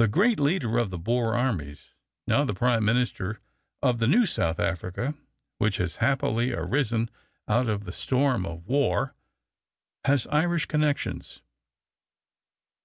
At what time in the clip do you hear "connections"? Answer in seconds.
10.66-11.40